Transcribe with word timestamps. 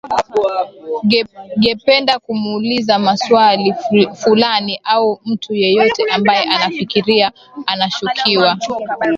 gependa 1.57 2.19
kumuuliza 2.19 2.99
mwaswali 2.99 3.73
fulana 4.13 4.77
au 4.83 5.21
mtu 5.25 5.53
yeyote 5.55 6.03
ambaye 6.11 6.43
anafikiria 6.43 7.31
anashukiwa 7.65 8.57